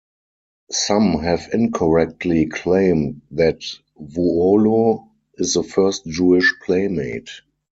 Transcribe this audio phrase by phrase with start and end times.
[0.71, 3.61] Some have incorrectly claimed that
[3.99, 7.29] Vuolo is the first Jewish Playmate.